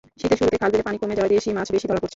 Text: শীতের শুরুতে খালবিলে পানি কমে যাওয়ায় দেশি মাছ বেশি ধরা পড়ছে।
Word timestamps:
শীতের 0.19 0.37
শুরুতে 0.39 0.57
খালবিলে 0.61 0.85
পানি 0.87 0.97
কমে 1.01 1.17
যাওয়ায় 1.17 1.33
দেশি 1.35 1.49
মাছ 1.57 1.67
বেশি 1.75 1.85
ধরা 1.89 1.99
পড়ছে। 2.01 2.09